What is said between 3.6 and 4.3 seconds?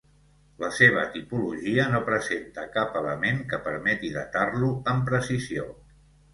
permeti